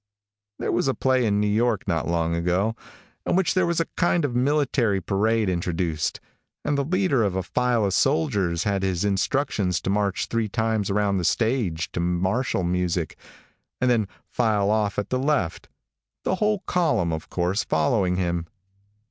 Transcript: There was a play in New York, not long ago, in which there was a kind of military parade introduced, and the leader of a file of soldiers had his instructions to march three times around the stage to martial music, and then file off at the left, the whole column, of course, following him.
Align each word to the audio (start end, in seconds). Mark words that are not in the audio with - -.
There 0.57 0.71
was 0.71 0.87
a 0.87 0.95
play 0.95 1.27
in 1.27 1.39
New 1.39 1.45
York, 1.45 1.87
not 1.87 2.07
long 2.07 2.33
ago, 2.33 2.75
in 3.23 3.35
which 3.35 3.53
there 3.53 3.67
was 3.67 3.79
a 3.79 3.85
kind 3.97 4.25
of 4.25 4.35
military 4.35 4.99
parade 4.99 5.47
introduced, 5.47 6.19
and 6.65 6.75
the 6.75 6.83
leader 6.83 7.21
of 7.23 7.35
a 7.35 7.43
file 7.43 7.85
of 7.85 7.93
soldiers 7.93 8.63
had 8.63 8.81
his 8.81 9.05
instructions 9.05 9.79
to 9.81 9.91
march 9.91 10.25
three 10.25 10.49
times 10.49 10.89
around 10.89 11.17
the 11.17 11.23
stage 11.23 11.91
to 11.91 11.99
martial 11.99 12.63
music, 12.63 13.15
and 13.79 13.91
then 13.91 14.07
file 14.25 14.71
off 14.71 14.97
at 14.97 15.11
the 15.11 15.19
left, 15.19 15.69
the 16.23 16.33
whole 16.33 16.61
column, 16.65 17.13
of 17.13 17.29
course, 17.29 17.63
following 17.63 18.15
him. 18.15 18.47